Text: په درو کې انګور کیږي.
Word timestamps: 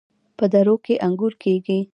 په 0.37 0.45
درو 0.53 0.75
کې 0.85 0.95
انګور 1.05 1.33
کیږي. 1.43 1.79